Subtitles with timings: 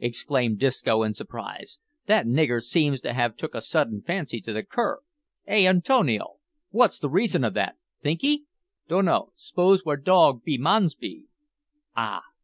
[0.00, 4.64] exclaimed Disco in surprise; "that nigger seems to have took a sudden fancy to the
[4.64, 4.98] cur?
[5.46, 6.38] Eh, Antonio,
[6.72, 8.46] wot's the reason of that, think 'ee?"
[8.88, 11.26] "Dunno; s'pose where dog be mans be?"
[11.96, 12.24] "Ah!